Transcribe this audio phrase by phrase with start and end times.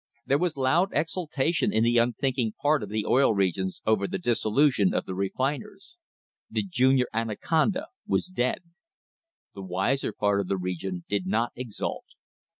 [0.25, 4.95] There was loud exultation in the unthinking part of the Oil Regions over the dissolution
[4.95, 5.95] of the refiners.
[6.49, 8.63] The "Junior Anaconda" was dead.
[9.53, 12.05] The wiser part of the region did not exult.